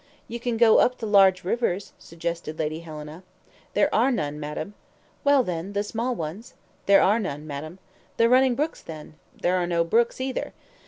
"You 0.27 0.39
can 0.39 0.57
go 0.57 0.79
up 0.79 0.97
the 0.97 1.05
large 1.05 1.43
rivers," 1.43 1.93
suggested 1.99 2.57
Lady 2.57 2.79
Helena. 2.79 3.21
"There 3.75 3.93
are 3.93 4.09
none, 4.11 4.39
madam." 4.39 4.73
"Well, 5.23 5.43
then, 5.43 5.73
the 5.73 5.83
small 5.83 6.15
ones." 6.15 6.55
"There 6.87 7.03
are 7.03 7.19
none, 7.19 7.45
madam." 7.45 7.77
"The 8.17 8.27
running 8.27 8.55
brooks, 8.55 8.81
then." 8.81 9.13
"There 9.39 9.57
are 9.57 9.67
no 9.67 9.83
brooks, 9.83 10.19
either." 10.19 10.53